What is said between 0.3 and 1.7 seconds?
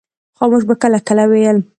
خاموش به کله کله ویل.